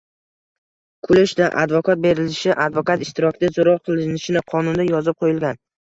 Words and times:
Kulishdi. 1.07 1.43
Advokat 1.63 2.01
berilishi, 2.05 2.53
advokat 2.65 3.03
ishtirokida 3.07 3.53
so‘roq 3.59 3.85
qilinishi 3.91 4.45
qonunda 4.55 4.87
yozib 4.89 5.21
qo‘yilgan. 5.25 5.63